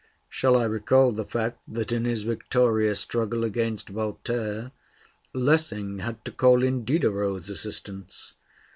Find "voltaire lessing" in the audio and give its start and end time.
3.89-5.99